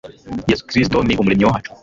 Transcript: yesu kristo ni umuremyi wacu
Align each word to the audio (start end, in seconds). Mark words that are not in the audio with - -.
yesu 0.49 0.63
kristo 0.69 0.97
ni 1.03 1.13
umuremyi 1.21 1.45
wacu 1.49 1.71